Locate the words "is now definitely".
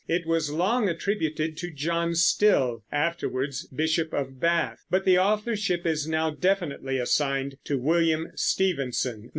5.85-6.97